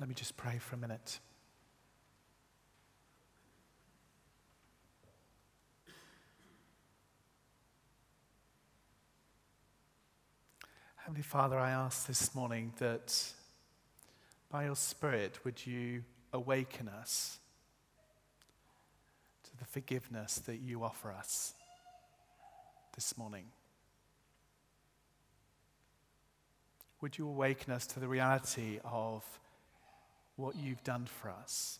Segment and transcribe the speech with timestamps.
[0.00, 1.20] Let me just pray for a minute.
[10.96, 13.14] Heavenly Father, I ask this morning that
[14.50, 17.38] by your Spirit, would you awaken us
[19.44, 21.52] to the forgiveness that you offer us
[22.94, 23.44] this morning?
[27.02, 29.22] Would you awaken us to the reality of
[30.40, 31.78] what you've done for us?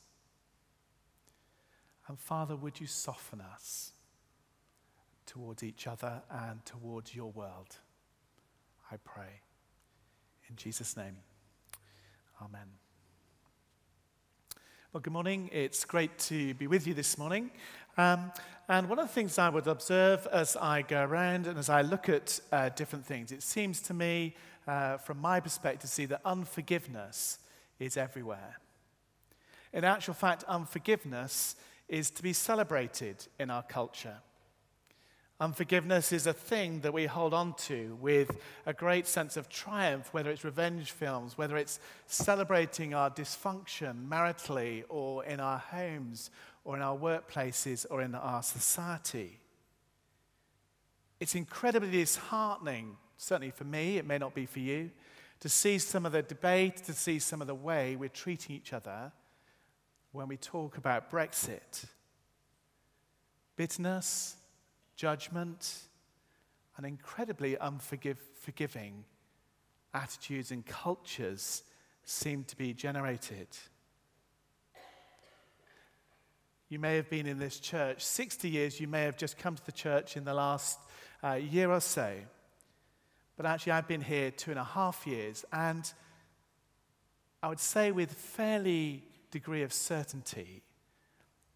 [2.07, 3.93] And Father, would you soften us
[5.27, 7.77] towards each other and towards your world?
[8.91, 9.41] I pray.
[10.49, 11.17] In Jesus' name,
[12.43, 12.67] Amen.
[14.93, 15.51] Well, good morning.
[15.53, 17.51] It's great to be with you this morning.
[17.99, 18.33] Um,
[18.67, 21.83] and one of the things I would observe as I go around and as I
[21.83, 24.35] look at uh, different things, it seems to me,
[24.67, 27.40] uh, from my perspective, see that unforgiveness
[27.81, 28.59] is everywhere.
[29.73, 31.57] In actual fact, unforgiveness
[31.89, 34.19] is to be celebrated in our culture.
[35.41, 40.13] Unforgiveness is a thing that we hold on to with a great sense of triumph,
[40.13, 46.31] whether it's revenge films, whether it's celebrating our dysfunction maritally or in our homes
[46.65, 49.41] or in our workplaces or in our society.
[51.21, 54.91] It's incredibly disheartening, certainly for me, it may not be for you,
[55.41, 58.73] to see some of the debate, to see some of the way we're treating each
[58.73, 59.13] other
[60.13, 61.87] when we talk about Brexit.
[63.57, 64.37] Bitterness,
[64.97, 65.83] judgment,
[66.77, 69.05] and incredibly unforgiving
[69.95, 71.63] attitudes and cultures
[72.05, 73.49] seem to be generated.
[76.69, 79.67] You may have been in this church 60 years, you may have just come to
[79.67, 80.79] the church in the last
[81.23, 82.15] uh, year or so.
[83.41, 85.91] But actually, I've been here two and a half years, and
[87.43, 90.61] I would say with fairly degree of certainty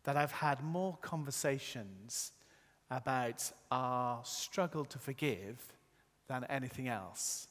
[0.04, 2.32] that I've had more conversations
[2.90, 5.58] about our struggle to forgive
[6.26, 7.48] than anything else.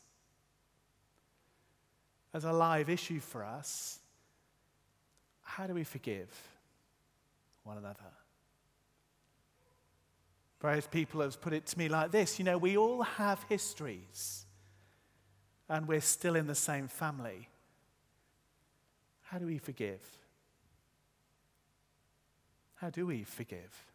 [2.33, 3.99] As a live issue for us,
[5.43, 6.31] how do we forgive
[7.63, 8.09] one another?
[10.63, 14.45] Various people have put it to me like this you know, we all have histories,
[15.67, 17.49] and we're still in the same family.
[19.23, 19.99] How do we forgive?
[22.75, 23.91] How do we forgive?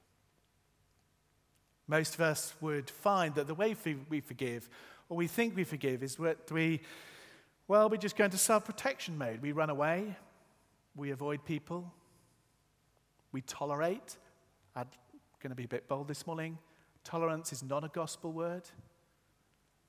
[1.87, 3.75] Most of us would find that the way
[4.11, 4.69] we forgive,
[5.09, 6.83] or we think we forgive, is that we,
[7.67, 9.41] well, we just go into self protection mode.
[9.41, 10.17] We run away,
[10.95, 11.91] we avoid people,
[13.33, 14.19] we tolerate.
[14.77, 14.89] I'm
[15.41, 16.59] going to be a bit bold this morning.
[17.05, 18.63] Tolerance is not a gospel word,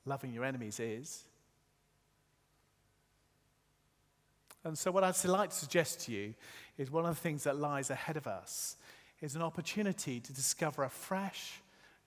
[0.06, 1.24] loving your enemies is.
[4.64, 6.34] And so, what I'd like to suggest to you
[6.78, 8.76] is one of the things that lies ahead of us
[9.22, 11.62] is an opportunity to discover afresh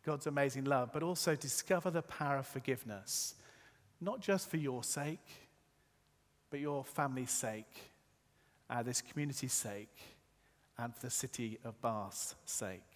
[0.04, 3.34] God's amazing love, but also discover the power of forgiveness,
[4.00, 5.48] not just for your sake,
[6.50, 7.90] but your family's sake,
[8.68, 9.96] uh, this community's sake,
[10.78, 12.91] and for the city of Bath's sake.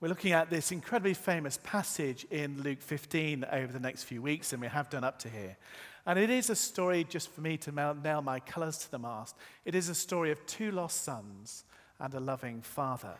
[0.00, 4.54] We're looking at this incredibly famous passage in Luke 15 over the next few weeks,
[4.54, 5.58] and we have done up to here.
[6.06, 9.36] And it is a story, just for me to nail my colors to the mast,
[9.66, 11.64] it is a story of two lost sons
[11.98, 13.12] and a loving father.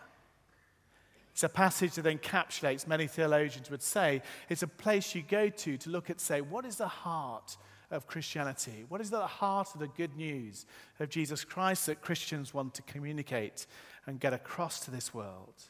[1.33, 5.77] It's a passage that encapsulates, many theologians would say, it's a place you go to
[5.77, 7.59] to look at, say, what is the heart
[7.91, 8.87] of Christianity?
[8.89, 10.65] What is the heart of the good news
[10.99, 13.67] of Jesus Christ that Christians want to communicate
[14.07, 15.63] and get across to this world?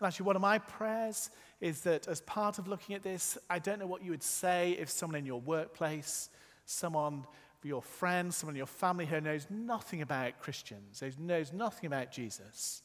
[0.00, 1.30] And actually, one of my prayers
[1.60, 4.72] is that as part of looking at this, I don't know what you would say
[4.72, 6.30] if someone in your workplace,
[6.64, 7.26] someone,
[7.62, 12.10] your friend, someone in your family who knows nothing about Christians, who knows nothing about
[12.10, 12.82] Jesus,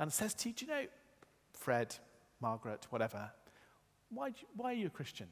[0.00, 0.86] and says to you, you know,
[1.52, 1.94] Fred,
[2.40, 3.30] Margaret, whatever,
[4.10, 5.28] why, why are you a Christian?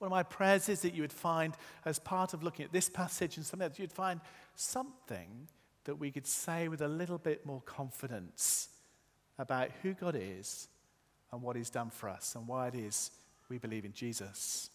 [0.00, 1.54] One of my prayers is that you would find,
[1.84, 4.20] as part of looking at this passage and something else, you'd find
[4.56, 5.46] something
[5.84, 8.70] that we could say with a little bit more confidence
[9.38, 10.68] about who God is
[11.32, 13.10] and what He's done for us and why it is
[13.48, 14.70] we believe in Jesus.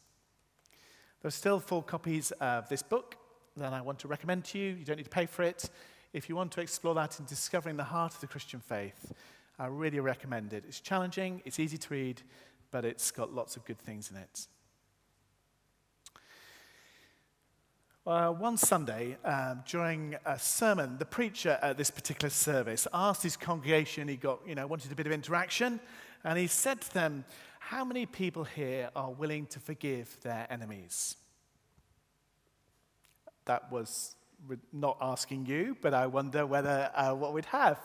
[1.22, 3.16] There are still full copies of this book
[3.58, 4.72] that I want to recommend to you.
[4.72, 5.70] You don't need to pay for it.
[6.14, 9.14] If you want to explore that in discovering the heart of the Christian faith,
[9.60, 10.64] I really recommend it.
[10.68, 12.22] It's challenging, it's easy to read,
[12.72, 14.48] but it's got lots of good things in it.
[18.06, 23.38] Uh, one Sunday, um, during a sermon, the preacher at this particular service asked his
[23.38, 25.80] congregation, he got, you know, wanted a bit of interaction,
[26.24, 27.24] and he said to them,
[27.60, 31.16] How many people here are willing to forgive their enemies?
[33.46, 34.16] that was
[34.72, 37.78] not asking you, but I wonder whether uh, what we'd have.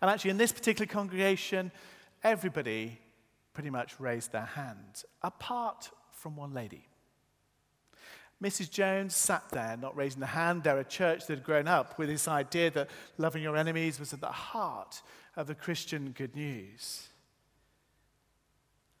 [0.00, 1.70] And actually, in this particular congregation,
[2.22, 2.98] everybody
[3.54, 6.86] pretty much raised their hand, apart from one lady.
[8.42, 8.68] Mrs.
[8.70, 10.64] Jones sat there, not raising a hand.
[10.64, 14.12] They're a church that had grown up with this idea that loving your enemies was
[14.12, 15.00] at the heart
[15.36, 17.08] of the Christian good news.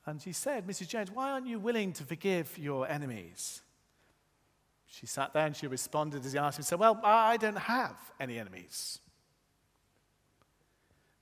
[0.06, 0.88] And she said, Mrs.
[0.88, 3.62] Jones, why aren't you willing to forgive your enemies?
[4.86, 7.96] She sat there and she responded as he asked me, said, Well, I don't have
[8.20, 9.00] any enemies.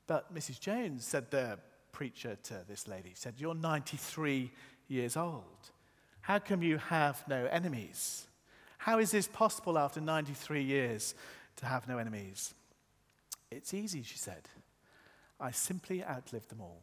[0.06, 0.58] But Mrs.
[0.60, 1.58] Jones said the
[1.92, 4.50] preacher to this lady, said, You're 93
[4.88, 5.70] years old.
[6.22, 8.26] How come you have no enemies?
[8.78, 11.14] How is this possible after 93 years
[11.56, 12.54] to have no enemies?
[13.50, 14.48] It's easy, she said.
[15.40, 16.82] I simply outlived them all.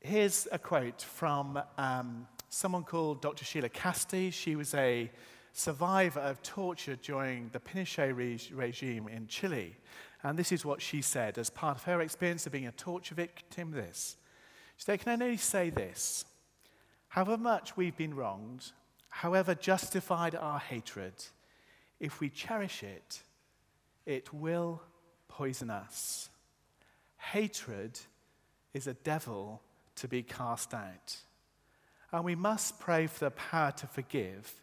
[0.00, 3.44] Here's a quote from um, someone called Dr.
[3.44, 4.30] Sheila Cassidy.
[4.30, 5.10] She was a
[5.52, 9.76] survivor of torture during the Pinochet re- regime in Chile.
[10.22, 13.14] And this is what she said as part of her experience of being a torture
[13.14, 13.72] victim.
[13.72, 14.16] This.
[14.78, 16.24] She said, I only say this.
[17.08, 18.70] However much we've been wronged,
[19.08, 21.14] however justified our hatred,
[21.98, 23.22] if we cherish it,
[24.06, 24.80] it will
[25.26, 26.30] poison us.
[27.16, 27.98] Hatred
[28.72, 29.60] is a devil
[29.96, 31.16] to be cast out.
[32.12, 34.62] And we must pray for the power to forgive,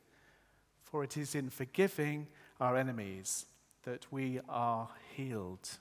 [0.81, 2.27] for it is in forgiving
[2.61, 3.47] our enemies
[3.83, 5.77] that we are healed.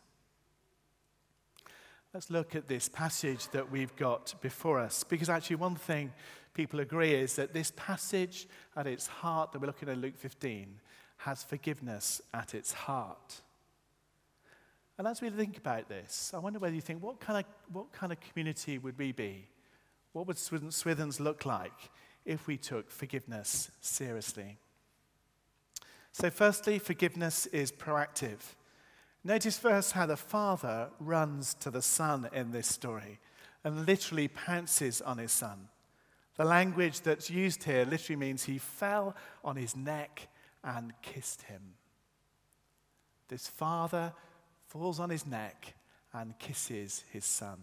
[2.15, 6.13] Let's look at this passage that we've got before us, because actually, one thing
[6.55, 8.47] people agree is that this passage
[8.77, 10.79] at its heart, that we're looking at Luke 15,
[11.17, 13.41] has forgiveness at its heart.
[14.97, 17.91] And as we think about this, I wonder whether you think, what kind of, what
[17.91, 19.49] kind of community would we be?
[20.13, 21.91] What would Swithin's look like
[22.25, 24.59] if we took forgiveness seriously?
[26.13, 28.39] So, firstly, forgiveness is proactive.
[29.27, 33.21] Notice first how the father runs to the son in this story
[33.65, 35.69] and literally pounces on his son.
[36.37, 40.29] The language that's used here literally means he fell on his neck
[40.63, 41.63] and kissed him.
[43.29, 44.13] This father
[44.67, 45.73] falls on his neck
[46.13, 47.59] and kisses his son.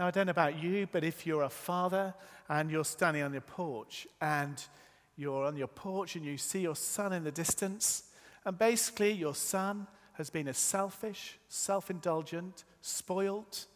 [0.00, 2.12] Now, I don't know about you, but if you're a father
[2.48, 4.60] and you're standing on your porch and
[5.16, 8.04] you're on your porch and you see your son in the distance,
[8.44, 9.86] and basically your son
[10.20, 13.66] has been a selfish, self indulgent, spoilt,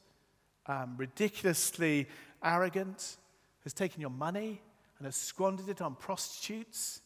[0.66, 2.06] um, ridiculously
[2.42, 3.16] arrogant,
[3.62, 4.60] has taken your money
[4.98, 7.00] and has squandered it on prostitutes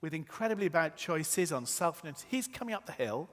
[0.00, 3.28] with incredibly bad choices on self He's coming up the hill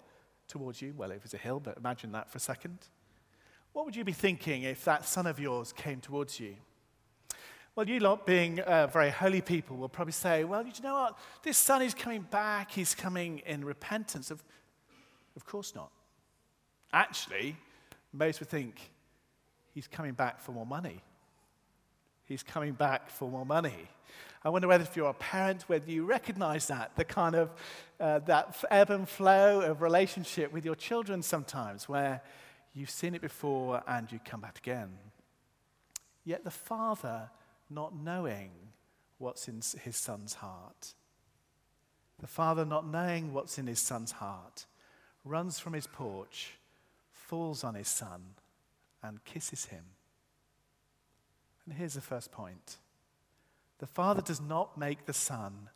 [0.49, 0.93] towards you.
[0.97, 2.79] Well, if it's a hill, but imagine that for a second.
[3.71, 6.55] What would you be thinking if that son of yours came towards you?
[7.75, 11.17] Well, you lot, being uh, very holy people, will probably say, Well, you know what?
[11.43, 12.71] This son is coming back.
[12.71, 14.31] He's coming in repentance.
[14.31, 14.41] Of,
[15.35, 15.91] of course not.
[16.93, 17.57] Actually,
[18.13, 18.79] most would think
[19.73, 21.01] he's coming back for more money.
[22.23, 23.89] He's coming back for more money.
[24.45, 27.51] I wonder whether if you're a parent, whether you recognize that, the kind of
[27.99, 32.21] uh, that ebb and flow of relationship with your children sometimes, where
[32.73, 34.91] you've seen it before and you come back again.
[36.23, 37.29] Yet the father,
[37.69, 38.51] not knowing
[39.17, 40.93] what's in his son's heart,
[42.19, 44.65] the father, not knowing what's in his son's heart,
[45.23, 46.57] runs from his porch,
[47.11, 48.21] falls on his son,
[49.03, 49.83] and kisses him.
[51.65, 52.77] And here's the first point
[53.79, 55.69] the Father does not make the Son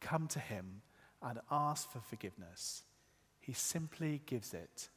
[0.00, 0.82] come to him
[1.22, 2.82] and ask for forgiveness,
[3.40, 4.88] he simply gives it.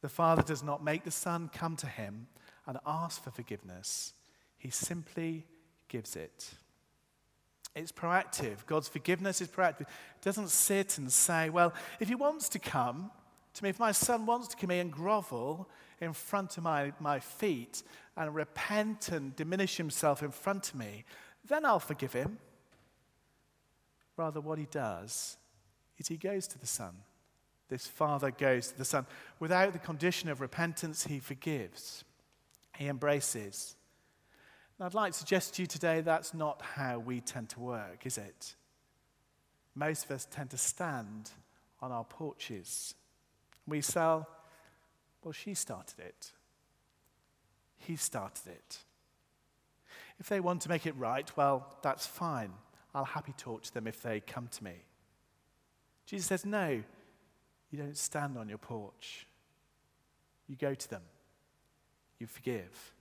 [0.00, 2.28] The Father does not make the Son come to him
[2.66, 4.12] and ask for forgiveness,
[4.58, 5.46] he simply
[5.88, 6.50] gives it.
[7.74, 8.66] It's proactive.
[8.66, 9.82] God's forgiveness is proactive.
[9.82, 13.10] It doesn't sit and say, well, if he wants to come
[13.54, 15.68] to me, if my son wants to come here and grovel
[16.00, 17.82] in front of my, my feet
[18.16, 21.04] and repent and diminish himself in front of me,
[21.46, 22.38] then I'll forgive him.
[24.16, 25.36] Rather, what he does
[25.98, 26.94] is he goes to the Son.
[27.68, 29.06] This Father goes to the Son.
[29.38, 32.04] Without the condition of repentance, he forgives,
[32.76, 33.76] he embraces.
[34.78, 38.06] And I'd like to suggest to you today that's not how we tend to work,
[38.06, 38.54] is it?
[39.74, 41.30] Most of us tend to stand
[41.80, 42.94] on our porches.
[43.66, 44.28] We sell,
[45.22, 46.32] well, she started it.
[47.78, 48.78] He started it.
[50.18, 52.52] If they want to make it right, well, that's fine.
[52.94, 54.74] I'll happy talk to them if they come to me.
[56.06, 56.82] Jesus says, No,
[57.70, 59.26] you don't stand on your porch.
[60.48, 61.02] You go to them.
[62.18, 62.94] You forgive.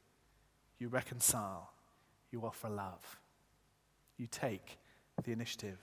[0.79, 1.71] You reconcile.
[2.31, 3.19] You offer love.
[4.17, 4.77] You take
[5.23, 5.77] the initiative.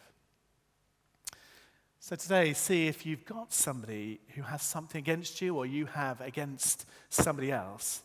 [2.00, 6.20] So today, see if you've got somebody who has something against you or you have
[6.20, 8.02] against somebody else.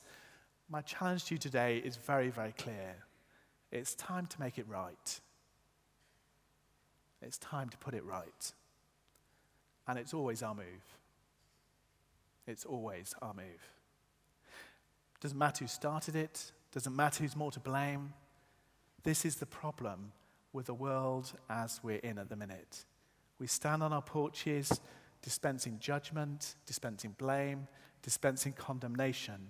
[0.69, 2.95] My challenge to you today is very, very clear.
[3.71, 5.19] It's time to make it right.
[7.21, 8.53] It's time to put it right.
[9.87, 10.97] And it's always our move.
[12.47, 13.73] It's always our move.
[15.19, 18.13] Doesn't matter who started it, doesn't matter who's more to blame.
[19.03, 20.11] This is the problem
[20.53, 22.85] with the world as we're in at the minute.
[23.39, 24.79] We stand on our porches
[25.21, 27.67] dispensing judgment, dispensing blame,
[28.01, 29.49] dispensing condemnation,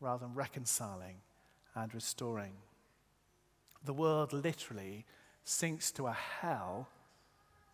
[0.00, 1.16] rather than reconciling
[1.74, 2.52] and restoring.
[3.84, 5.04] The world literally
[5.44, 6.88] sinks to a hell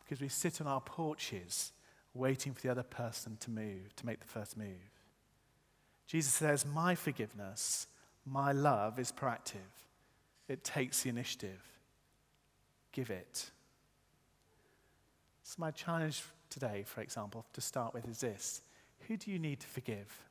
[0.03, 1.73] because we sit on our porches
[2.15, 4.91] waiting for the other person to move, to make the first move.
[6.07, 7.87] Jesus says, My forgiveness,
[8.31, 9.87] my love is proactive.
[10.49, 11.63] It takes the initiative.
[12.93, 13.51] Give it.
[15.43, 18.63] So, my challenge today, for example, to start with is this
[19.07, 20.25] Who do you need to forgive?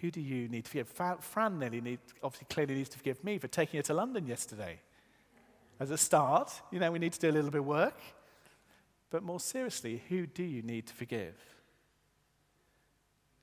[0.00, 0.88] Who do you need to forgive?
[1.20, 4.80] Fran nearly need, obviously clearly needs to forgive me for taking her to London yesterday.
[5.78, 8.00] As a start, you know, we need to do a little bit of work.
[9.10, 11.34] But more seriously, who do you need to forgive?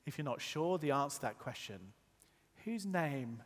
[0.05, 1.79] If you're not sure the answer to that question,
[2.67, 3.41] whose name,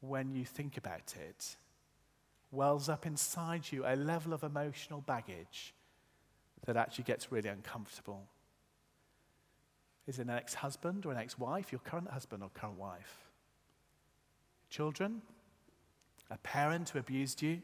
[0.00, 1.56] when you think about it,
[2.50, 5.72] wells up inside you a level of emotional baggage
[6.66, 8.24] that actually gets really uncomfortable.
[10.06, 13.30] Is it an ex husband or an ex wife, your current husband or current wife?
[14.68, 15.22] Children?
[16.30, 17.62] A parent who abused you?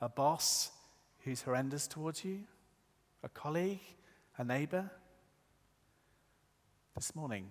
[0.00, 0.70] A boss
[1.24, 2.38] who's horrendous towards you?
[3.24, 3.80] A colleague?
[4.38, 4.88] A neighbor?
[6.94, 7.50] This morning,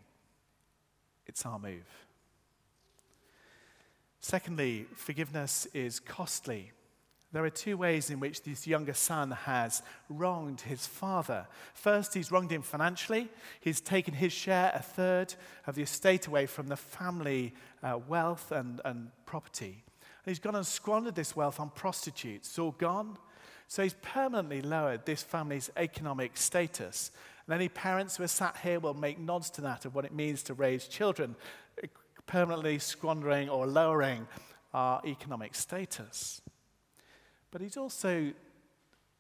[1.28, 2.05] it's our move.
[4.28, 6.72] Secondly, forgiveness is costly.
[7.32, 11.46] There are two ways in which this younger son has wronged his father.
[11.76, 13.30] First, he's wronged him financially.
[13.60, 15.36] He's taken his share, a third
[15.68, 17.54] of the estate, away from the family
[17.84, 19.84] uh, wealth and, and property.
[20.26, 22.48] And he's gone and squandered this wealth on prostitutes.
[22.48, 23.20] It's all gone.
[23.68, 27.12] So he's permanently lowered this family's economic status.
[27.46, 30.16] And any parents who are sat here will make nods to that of what it
[30.16, 31.36] means to raise children
[32.28, 34.28] permanently squandering or lowering
[34.74, 36.42] our economic status.
[37.52, 38.34] But he's also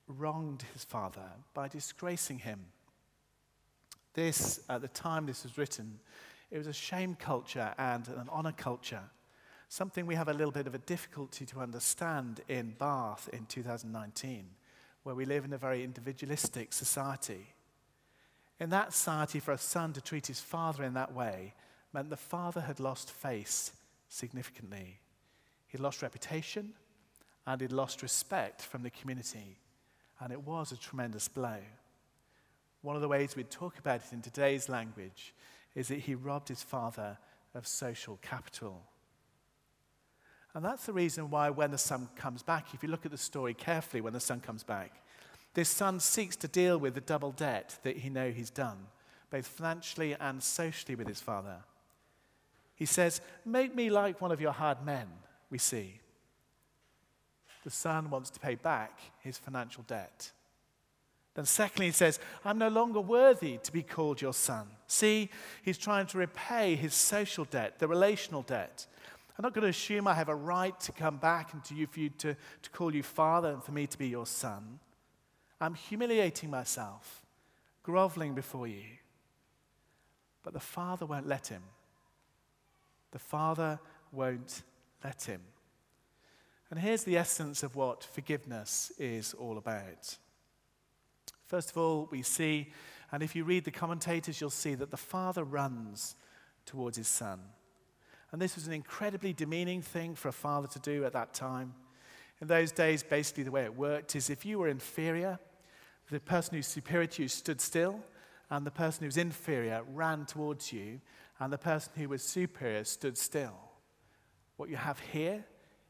[0.08, 2.66] wronged his father by disgracing him.
[4.14, 6.00] This, at the time this was written,
[6.52, 9.04] it was a shame culture and an honor culture,
[9.68, 14.46] something we have a little bit of a difficulty to understand in Bath in 2019,
[15.04, 17.48] where we live in a very individualistic society.
[18.60, 21.54] In that society, for a son to treat his father in that way
[21.96, 23.72] meant the father had lost face
[24.10, 25.00] significantly.
[25.68, 26.74] He'd lost reputation
[27.48, 29.58] and he'd lost respect from the community.
[30.20, 31.60] And it was a tremendous blow.
[32.82, 35.34] One of the ways we'd talk about it in today's language
[35.74, 37.18] is that he robbed his father
[37.54, 38.84] of social capital.
[40.54, 43.18] And that's the reason why, when the son comes back, if you look at the
[43.18, 45.02] story carefully, when the son comes back,
[45.54, 48.88] this son seeks to deal with the double debt that he know he's done,
[49.30, 51.58] both financially and socially with his father.
[52.76, 55.08] He says, Make me like one of your hard men,
[55.50, 56.00] we see.
[57.64, 60.32] The son wants to pay back his financial debt.
[61.34, 64.68] Then, secondly, he says, I'm no longer worthy to be called your son.
[64.88, 65.30] See,
[65.64, 68.86] he's trying to repay his social debt, the relational debt.
[69.38, 71.88] I'm not going to assume I have a right to come back and to you,
[71.88, 74.80] for you to, to call you father and for me to be your son.
[75.60, 77.22] I'm humiliating myself,
[77.84, 78.84] groveling before you.
[80.42, 81.64] But the father won't let him.
[83.16, 83.80] The Father
[84.12, 84.64] won't
[85.02, 85.40] let him.
[86.70, 90.18] And here's the essence of what forgiveness is all about.
[91.46, 92.74] First of all, we see,
[93.14, 96.18] and if you read the commentators, you'll see that the Father runs
[96.66, 97.40] towards his Son.
[98.34, 101.74] And this was an incredibly demeaning thing for a father to do at that time.
[102.42, 105.40] In those days, basically, the way it worked is if you were inferior,
[106.12, 108.02] the person who's superior to you stood still,
[108.50, 111.00] and the person who's inferior ran towards you
[111.40, 113.60] and the person who was superior stood still.
[114.58, 115.44] What you have here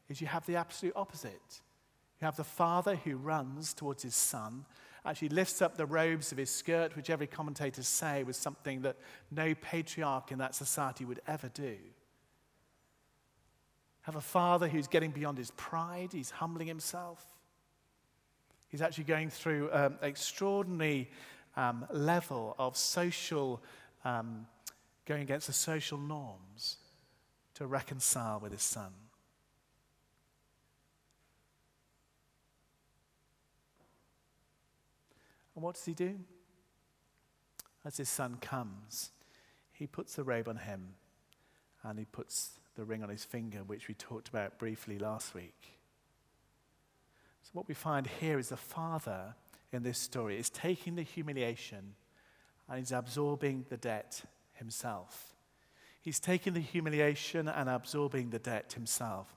[0.08, 1.60] is you have the absolute opposite.
[2.20, 4.64] You have the father who runs towards his son,
[5.04, 8.96] actually lifts up the robes of his skirt, which every commentator say was something that
[9.30, 11.76] no patriarch in that society would ever do.
[14.02, 17.24] Have a father who's getting beyond his pride, he's humbling himself.
[18.68, 21.10] He's actually going through an um, extraordinary
[21.56, 23.62] um, level of social
[24.04, 24.46] um,
[25.06, 26.76] going against the social norms
[27.54, 28.92] to reconcile with his son.
[35.54, 36.18] And what does he do?
[37.84, 39.10] As his son comes,
[39.72, 40.94] he puts the robe on him
[41.82, 45.78] and he puts the ring on his finger, which we talked about briefly last week.
[47.42, 49.34] So, what we find here is the father
[49.72, 51.94] in this story is taking the humiliation
[52.68, 54.24] and he's absorbing the debt
[54.58, 55.34] himself.
[56.00, 59.28] He's taking the humiliation and absorbing the debt himself.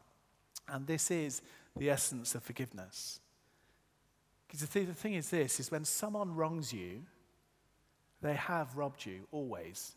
[0.68, 1.42] And this is
[1.76, 3.20] the essence of forgiveness.
[4.48, 7.04] Because the, th- the thing is this is when someone wrongs you,
[8.22, 9.94] they have robbed you always.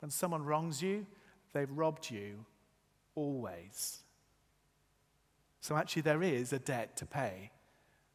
[0.00, 1.06] When someone wrongs you,
[1.52, 2.44] they've robbed you
[3.14, 4.00] always.
[5.60, 7.50] So actually, there is a debt to pay.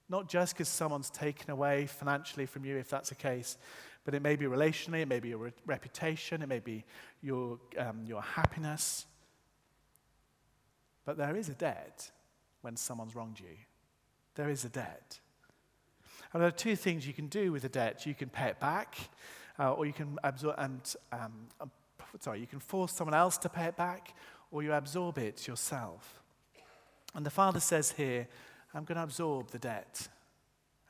[0.07, 3.57] Not just because someone's taken away financially from you, if that's the case,
[4.03, 6.83] but it may be relationally, it may be your re- reputation, it may be
[7.21, 9.05] your, um, your happiness.
[11.05, 12.11] But there is a debt
[12.61, 13.57] when someone's wronged you.
[14.35, 15.19] There is a debt.
[16.33, 18.05] And there are two things you can do with a debt.
[18.05, 18.95] You can pay it back,
[19.59, 21.65] uh, or you can absorb and um, uh,
[22.19, 24.13] sorry, you can force someone else to pay it back,
[24.51, 26.21] or you absorb it yourself.
[27.13, 28.27] And the Father says here,
[28.73, 30.07] I'm going to absorb the debt.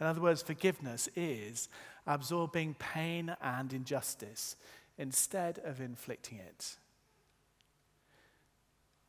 [0.02, 1.70] In other words, forgiveness is
[2.08, 4.56] absorbing pain and injustice
[4.98, 6.76] instead of inflicting it.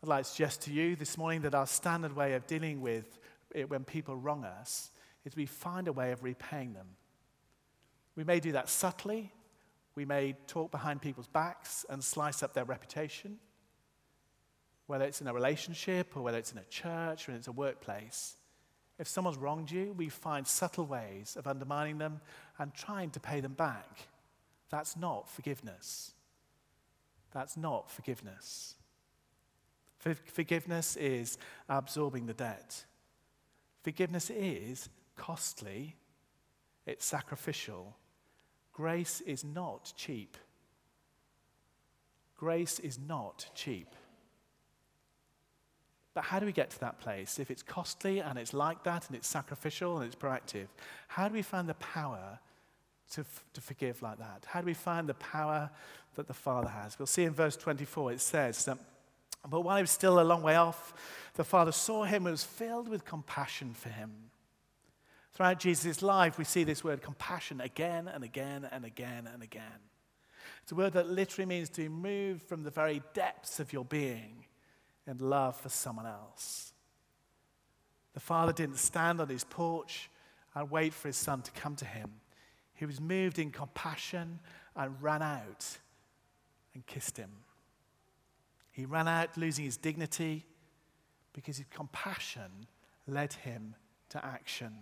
[0.03, 3.19] I'd like to suggest to you this morning that our standard way of dealing with
[3.55, 4.91] it when people wrong us
[5.25, 6.89] is we find a way of repaying them.
[8.15, 9.33] We may do that subtly.
[9.95, 13.39] We may talk behind people's backs and slice up their reputation,
[14.89, 18.37] whether it's in a relationship or whether it's in a church or it's a workplace.
[19.03, 22.21] If someone's wronged you, we find subtle ways of undermining them
[22.57, 24.07] and trying to pay them back.
[24.71, 26.15] That's not forgiveness.
[27.33, 28.77] That's not forgiveness.
[29.99, 31.37] For- forgiveness is
[31.69, 32.85] absorbing the debt.
[33.83, 35.97] Forgiveness is costly,
[36.87, 37.97] it's sacrificial.
[38.73, 40.37] Grace is not cheap.
[42.37, 43.97] Grace is not cheap.
[46.15, 47.39] But how do we get to that place?
[47.39, 50.67] If it's costly and it's like that and it's sacrificial and it's proactive,
[51.09, 52.39] how do we find the power
[53.13, 54.45] to, f- to forgive like that?
[54.47, 55.71] How do we find the power
[56.17, 56.99] that the Father has?
[56.99, 58.79] We'll see in verse 24 it says that,
[59.49, 60.93] but while he was still a long way off,
[61.35, 64.13] the Father saw him and was filled with compassion for him.
[65.33, 69.81] Throughout Jesus' life, we see this word compassion again and again and again and again.
[70.63, 74.45] It's a word that literally means to move from the very depths of your being
[75.07, 76.73] in love for someone else.
[78.15, 80.11] The father didn't stand on his porch
[80.55, 82.11] and wait for his son to come to him.
[82.75, 84.41] He was moved in compassion
[84.77, 85.79] and ran out
[86.75, 87.31] and kissed him.
[88.71, 90.47] He ran out losing his dignity
[91.33, 92.67] because his compassion
[93.07, 93.75] led him
[94.11, 94.73] to action.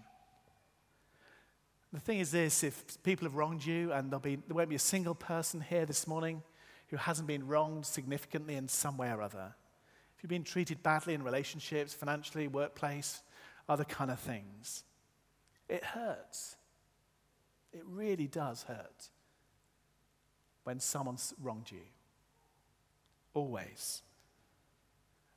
[1.92, 4.78] The thing is this if people have wronged you, and be, there won't be a
[4.78, 6.42] single person here this morning
[6.88, 9.54] who hasn't been wronged significantly in some way or other.
[10.20, 13.22] If you've been treated badly in relationships, financially, workplace,
[13.70, 14.84] other kind of things,
[15.66, 16.56] it hurts.
[17.72, 19.08] It really does hurt
[20.64, 21.80] when someone's wronged you.
[23.32, 24.02] Always.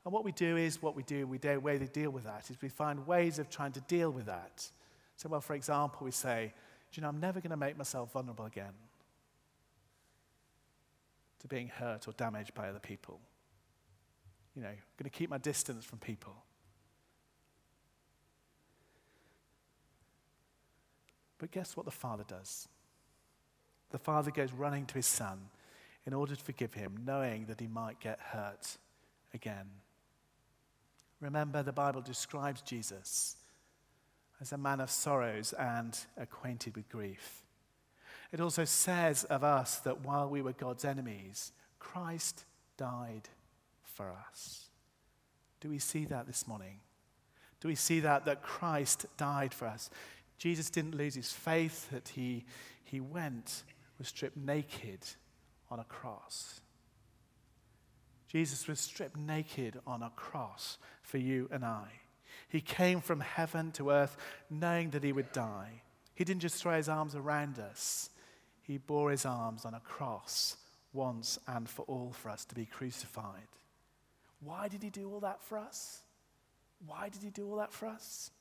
[0.03, 2.49] And what we do is, what we do, we do, way to deal with that
[2.49, 4.69] is we find ways of trying to deal with that.
[5.15, 6.53] So, well, for example, we say,
[6.91, 8.73] you know, I'm never going to make myself vulnerable again
[11.39, 13.21] to being hurt or damaged by other people.
[14.55, 16.35] You know, going to keep my distance from people.
[21.39, 22.67] But guess what the father does?
[23.91, 25.49] The father goes running to his son
[26.05, 28.77] in order to forgive him, knowing that he might get hurt
[29.33, 29.69] again.
[31.19, 33.37] Remember, the Bible describes Jesus
[34.41, 37.43] as a man of sorrows and acquainted with grief.
[38.31, 42.45] It also says of us that while we were God's enemies, Christ
[42.77, 43.29] died
[43.93, 44.69] for us.
[45.61, 46.79] Do we see that this morning?
[47.61, 49.89] Do we see that, that Christ died for us?
[50.37, 52.45] Jesus didn't lose his faith, that he,
[52.83, 53.63] he went,
[53.97, 54.99] was stripped naked
[55.71, 56.59] on a cross.
[58.27, 61.87] Jesus was stripped naked on a cross for you and I.
[62.49, 64.17] He came from heaven to earth
[64.49, 65.83] knowing that he would die.
[66.15, 68.09] He didn't just throw his arms around us,
[68.61, 70.57] he bore his arms on a cross
[70.93, 73.47] once and for all for us to be crucified.
[74.43, 76.01] Why did he do all that for us?
[76.85, 78.31] Why did he do all that for us?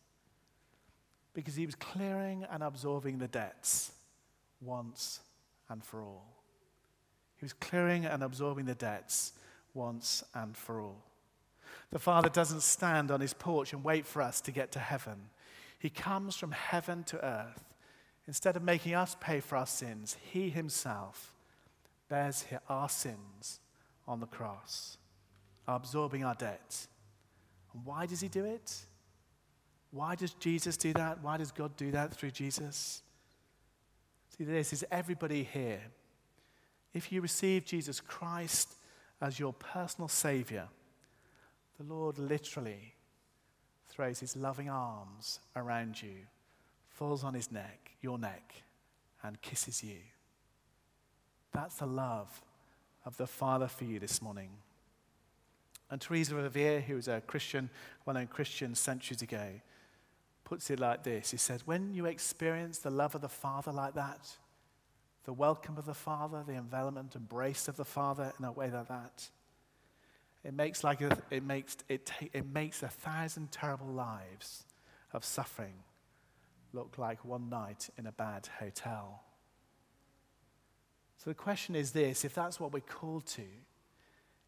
[1.34, 3.92] Because he was clearing and absorbing the debts
[4.60, 5.20] once
[5.68, 6.26] and for all.
[7.36, 9.32] He was clearing and absorbing the debts
[9.74, 11.02] once and for all.
[11.90, 15.30] The Father doesn't stand on his porch and wait for us to get to heaven.
[15.78, 17.74] He comes from heaven to earth.
[18.26, 21.34] Instead of making us pay for our sins, he himself
[22.08, 23.58] bears our sins
[24.06, 24.96] on the cross,
[25.66, 26.88] absorbing our debts.
[27.72, 28.76] And why does he do it?
[29.90, 31.22] Why does Jesus do that?
[31.22, 33.02] Why does God do that through Jesus?
[34.36, 35.80] See, this is everybody here.
[36.94, 38.74] If you receive Jesus Christ
[39.20, 40.68] as your personal Savior,
[41.78, 42.94] the Lord literally
[43.88, 46.26] throws his loving arms around you,
[46.88, 48.54] falls on his neck, your neck,
[49.22, 49.98] and kisses you.
[51.52, 52.40] That's the love
[53.04, 54.50] of the Father for you this morning.
[55.92, 57.68] And Teresa of Avila, who was a Christian,
[58.06, 59.60] well known Christian centuries ago,
[60.42, 63.92] puts it like this He says, When you experience the love of the Father like
[63.94, 64.26] that,
[65.24, 68.88] the welcome of the Father, the envelopment, embrace of the Father in a way like
[68.88, 69.28] that,
[70.42, 74.64] it makes, like a, it makes, it, ta- it makes a thousand terrible lives
[75.12, 75.74] of suffering
[76.72, 79.24] look like one night in a bad hotel.
[81.18, 83.42] So the question is this if that's what we're called to,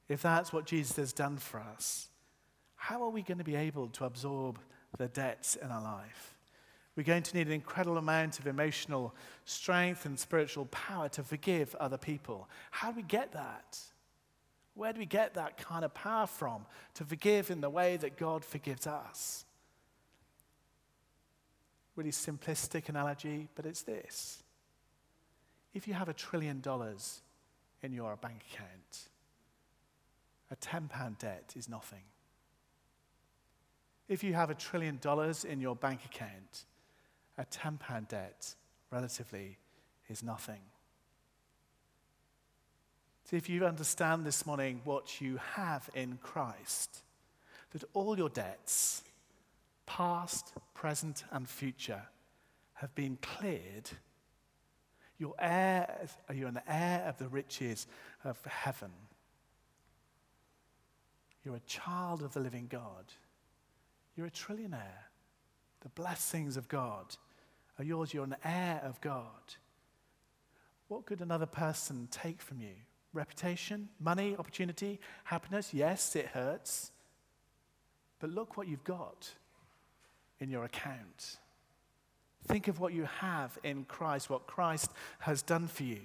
[0.09, 2.09] if that's what Jesus has done for us,
[2.77, 4.59] how are we going to be able to absorb
[4.99, 6.35] the debts in our life?
[6.97, 9.15] We're going to need an incredible amount of emotional
[9.45, 12.49] strength and spiritual power to forgive other people.
[12.71, 13.81] How do we get that?
[14.75, 18.17] Where do we get that kind of power from to forgive in the way that
[18.17, 19.45] God forgives us?
[21.97, 24.43] Really simplistic analogy, but it's this.
[25.73, 27.23] If you have a trillion dollars
[27.83, 29.09] in your bank account,
[30.55, 32.05] a 10 pound debt is nothing.
[34.09, 36.67] If you have a trillion dollars in your bank account,
[37.37, 38.55] a 10 pound debt
[38.93, 39.59] relatively
[40.09, 40.61] is nothing.
[43.25, 47.03] See, if you understand this morning what you have in Christ,
[47.73, 49.03] that all your debts,
[49.87, 52.03] past, present, and future,
[52.75, 53.91] have been cleared,
[55.19, 57.89] you're, heir, you're an heir of the riches
[58.23, 58.93] of heaven.
[61.45, 63.05] You're a child of the living God.
[64.17, 65.11] You're a trillionaire.
[65.81, 67.17] The blessings of God
[67.79, 68.15] are yours.
[68.15, 69.55] You're an heir of God.
[70.89, 72.75] What could another person take from you?
[73.13, 75.75] Reputation, money, opportunity, happiness?
[75.75, 76.91] Yes, it hurts.
[78.19, 79.31] But look what you've got
[80.41, 81.37] in your account.
[82.47, 86.01] Think of what you have in Christ, what Christ has done for you.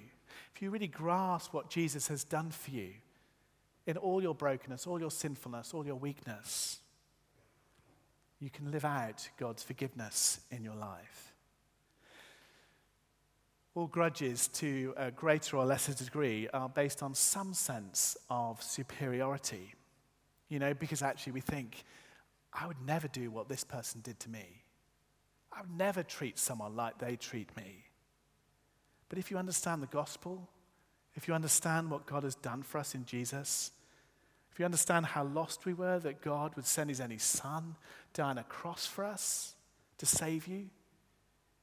[0.54, 2.90] If you really grasp what Jesus has done for you
[3.86, 6.78] in all your brokenness, all your sinfulness, all your weakness,
[8.38, 11.34] you can live out God's forgiveness in your life.
[13.74, 19.74] All grudges, to a greater or lesser degree, are based on some sense of superiority.
[20.48, 21.84] You know, because actually we think,
[22.52, 24.64] I would never do what this person did to me.
[25.52, 27.84] I would never treat someone like they treat me.
[29.08, 30.48] But if you understand the gospel,
[31.14, 33.72] if you understand what God has done for us in Jesus,
[34.52, 37.76] if you understand how lost we were, that God would send his only son
[38.18, 39.54] on a cross for us
[39.98, 40.68] to save you,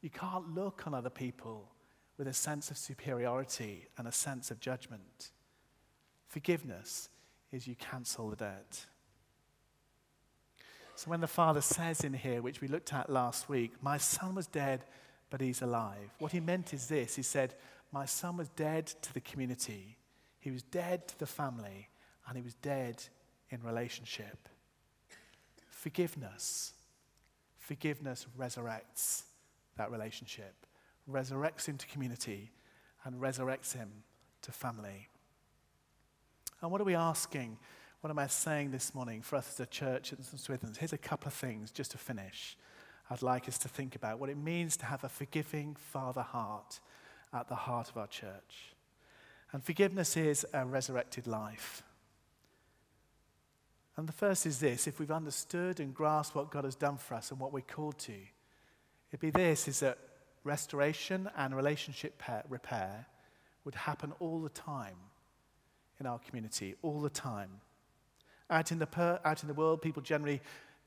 [0.02, 1.70] you can't look on other people
[2.18, 5.32] with a sense of superiority and a sense of judgment.
[6.28, 7.10] Forgiveness
[7.52, 8.86] is you cancel the debt.
[10.96, 14.34] So when the Father says in here, which we looked at last week, my son
[14.34, 14.84] was dead,
[15.30, 17.54] but he's alive, what he meant is this He said,
[17.92, 19.98] My son was dead to the community,
[20.40, 21.90] he was dead to the family,
[22.28, 23.04] and he was dead
[23.50, 24.50] in relationship.
[25.70, 26.74] Forgiveness.
[27.60, 29.24] Forgiveness resurrects
[29.78, 30.66] that relationship,
[31.10, 32.52] resurrects him to community,
[33.04, 33.90] and resurrects him
[34.42, 35.10] to family.
[36.62, 37.58] And what are we asking?
[38.02, 40.40] What am I saying this morning for us as a church at St.
[40.40, 40.78] Swithin's?
[40.78, 42.58] Here's a couple of things just to finish.
[43.10, 46.80] I'd like us to think about what it means to have a forgiving Father heart
[47.34, 48.76] at the heart of our church.
[49.52, 51.84] And forgiveness is a resurrected life.
[53.96, 57.16] And the first is this if we've understood and grasped what God has done for
[57.16, 58.14] us and what we're called to,
[59.10, 59.98] it'd be this is that
[60.44, 63.08] restoration and relationship repair
[63.66, 64.96] would happen all the time
[66.00, 67.50] in our community, all the time.
[68.50, 70.42] Out in the, per, out in the world, people generally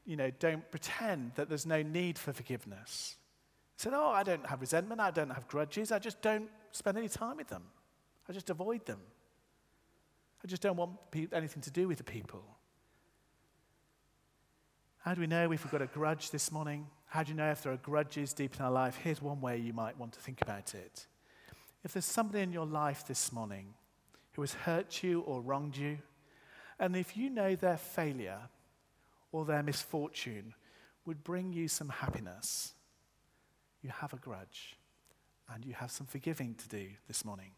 [0.07, 3.17] you know, don't pretend that there's no need for forgiveness.
[3.81, 7.09] Say, oh, I don't have resentment, I don't have grudges, I just don't spend any
[7.09, 7.63] time with them.
[8.29, 9.01] I just avoid them.
[10.45, 12.45] I just don't want pe- anything to do with the people.
[14.99, 16.89] How do we know if we've got a grudge this morning?
[17.07, 18.99] How do you know if there are grudges deep in our life?
[19.03, 21.07] Here's one way you might want to think about it.
[21.83, 23.73] If there's somebody in your life this morning
[24.33, 26.01] who has hurt you or wronged you,
[26.79, 28.41] And if you know their failure
[29.33, 30.53] or their misfortune
[31.07, 32.75] would bring you some happiness,
[33.83, 34.77] you have a grudge
[35.53, 37.51] and you have some forgiving to do this morning.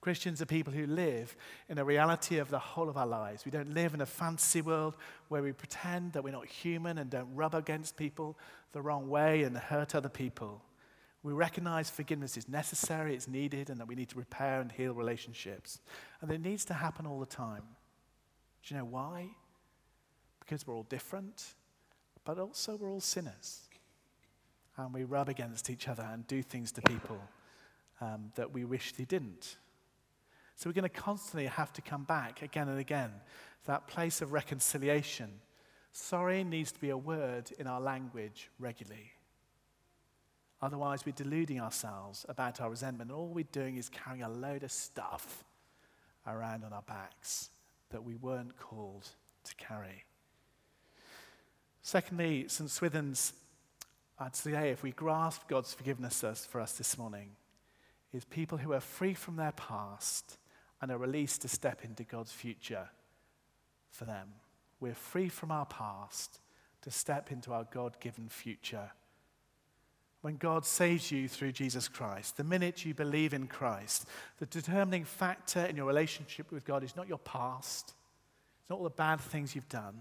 [0.00, 1.36] Christians are people who live
[1.68, 3.44] in a reality of the whole of our lives.
[3.44, 4.96] We don't live in a fantasy world
[5.28, 8.36] where we pretend that we're not human and don't rub against people
[8.72, 10.60] the wrong way and hurt other people.
[11.22, 14.92] We recognize forgiveness is necessary, it's needed, and that we need to repair and heal
[14.92, 15.78] relationships.
[16.20, 17.62] And it needs to happen all the time.
[18.64, 19.28] Do you know why?
[20.40, 21.54] Because we're all different,
[22.24, 23.68] but also we're all sinners.
[24.84, 27.20] And we rub against each other and do things to people
[28.00, 29.56] um, that we wish they didn't.
[30.56, 33.10] So we're going to constantly have to come back again and again
[33.62, 35.30] to that place of reconciliation.
[35.92, 39.12] Sorry needs to be a word in our language regularly.
[40.60, 43.10] Otherwise, we're deluding ourselves about our resentment.
[43.10, 45.44] And all we're doing is carrying a load of stuff
[46.26, 47.50] around on our backs
[47.90, 49.08] that we weren't called
[49.44, 50.04] to carry.
[51.82, 52.70] Secondly, St.
[52.70, 53.32] Swithin's,
[54.22, 57.30] I'd say, if we grasp God's forgiveness for us this morning,
[58.12, 60.38] is people who are free from their past
[60.80, 62.88] and are released to step into God's future
[63.90, 64.28] for them.
[64.78, 66.40] We're free from our past
[66.82, 68.92] to step into our God given future.
[70.20, 74.06] When God saves you through Jesus Christ, the minute you believe in Christ,
[74.38, 77.92] the determining factor in your relationship with God is not your past,
[78.60, 79.98] it's not all the bad things you've done,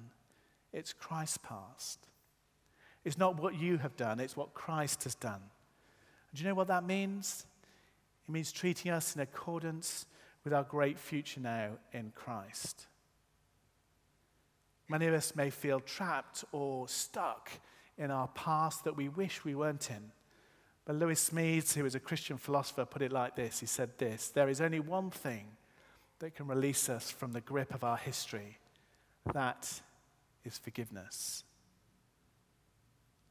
[0.73, 2.07] it's Christ's past.
[3.03, 5.41] It's not what you have done, it's what Christ has done.
[6.33, 7.45] Do you know what that means?
[8.27, 10.05] It means treating us in accordance
[10.43, 12.87] with our great future now in Christ.
[14.87, 17.49] Many of us may feel trapped or stuck
[17.97, 20.11] in our past that we wish we weren't in.
[20.85, 24.29] But Lewis Smedes, who was a Christian philosopher, put it like this He said this
[24.29, 25.45] There is only one thing
[26.19, 28.57] that can release us from the grip of our history
[29.33, 29.81] that
[30.43, 31.43] is forgiveness.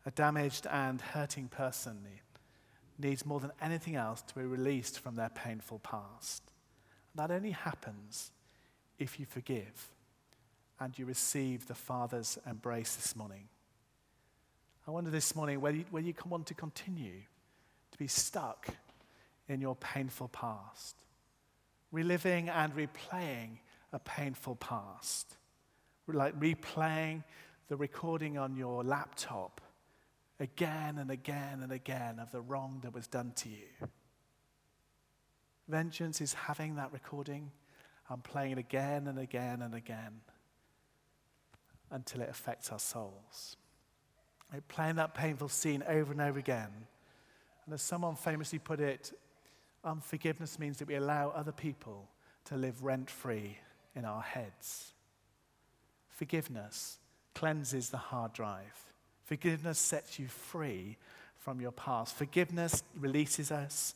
[0.06, 1.98] A damaged and hurting person
[2.98, 6.42] needs more than anything else to be released from their painful past.
[7.14, 8.30] That only happens
[8.98, 9.90] if you forgive
[10.78, 13.48] and you receive the Father's embrace this morning.
[14.86, 17.20] I wonder this morning whether you, whether you want to continue
[17.92, 18.68] to be stuck
[19.48, 20.96] in your painful past,
[21.92, 23.58] reliving and replaying
[23.92, 25.36] a painful past,
[26.06, 27.22] like replaying
[27.68, 29.60] the recording on your laptop
[30.40, 33.88] again and again and again of the wrong that was done to you.
[35.68, 37.50] Vengeance is having that recording
[38.08, 40.20] and playing it again and again and again
[41.90, 43.56] until it affects our souls.
[44.52, 46.70] Like playing that painful scene over and over again.
[47.64, 49.12] And as someone famously put it,
[49.84, 52.08] unforgiveness means that we allow other people
[52.46, 53.58] to live rent free
[53.94, 54.94] in our heads.
[56.08, 56.98] Forgiveness
[57.34, 58.89] cleanses the hard drive.
[59.30, 60.96] Forgiveness sets you free
[61.36, 62.16] from your past.
[62.16, 63.94] Forgiveness releases us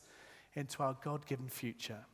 [0.54, 2.04] into our God given future.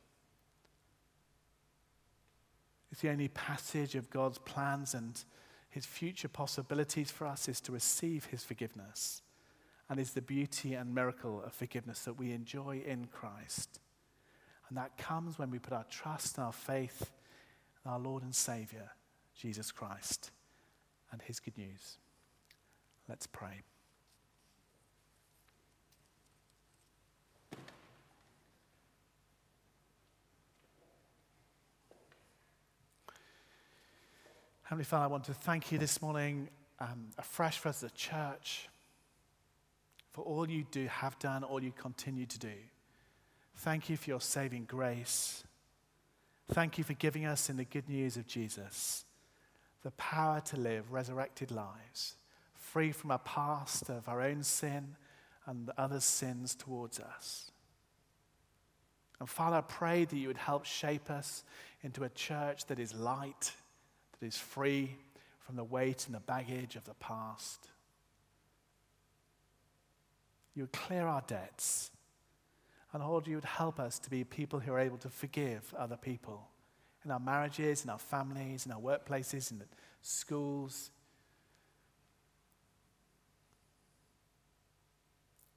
[2.91, 5.23] It's the only passage of God's plans and
[5.69, 9.21] his future possibilities for us is to receive his forgiveness
[9.87, 13.81] and is the beauty and miracle of forgiveness that we enjoy in Christ.
[14.67, 17.11] And that comes when we put our trust and our faith
[17.85, 18.89] in our Lord and Savior,
[19.37, 20.31] Jesus Christ,
[21.11, 21.99] and his good news.
[23.07, 23.61] Let's pray.
[34.63, 36.47] Heavenly Father, I want to thank you this morning
[36.79, 38.69] um, afresh for us as a church,
[40.11, 42.53] for all you do, have done, all you continue to do.
[43.57, 45.43] Thank you for your saving grace.
[46.51, 49.05] Thank you for giving us in the good news of Jesus
[49.83, 52.15] the power to live resurrected lives,
[52.71, 54.95] free from our past of our own sin
[55.45, 57.51] and others' sins towards us.
[59.19, 61.43] And Father, I pray that you would help shape us
[61.83, 63.51] into a church that is light
[64.19, 64.95] that is free
[65.39, 67.67] from the weight and the baggage of the past.
[70.55, 71.91] You would clear our debts.
[72.93, 75.97] And Lord, you would help us to be people who are able to forgive other
[75.97, 76.47] people
[77.03, 79.65] in our marriages, in our families, in our workplaces, in the
[80.01, 80.91] schools.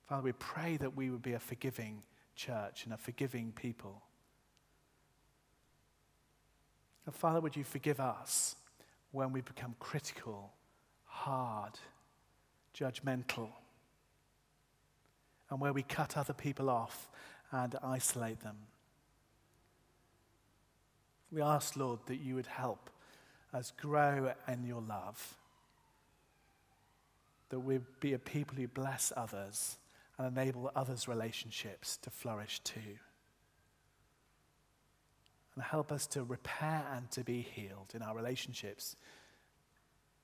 [0.08, 2.02] Father, we pray that we would be a forgiving
[2.36, 4.02] church and a forgiving people.
[7.06, 8.56] And Father, would you forgive us
[9.12, 10.52] when we become critical,
[11.04, 11.78] hard,
[12.78, 13.48] judgmental,
[15.50, 17.08] and where we cut other people off
[17.50, 18.56] and isolate them?
[21.30, 22.90] We ask, Lord, that you would help
[23.52, 25.36] us grow in your love,
[27.48, 29.76] that we'd be a people who bless others
[30.18, 32.98] and enable others' relationships to flourish too.
[35.54, 38.96] And help us to repair and to be healed in our relationships,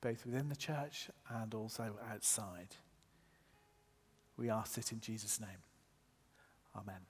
[0.01, 2.75] both within the church and also outside.
[4.37, 5.49] We ask it in Jesus' name.
[6.75, 7.01] Amen.